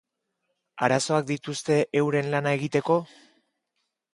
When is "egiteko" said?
2.61-2.99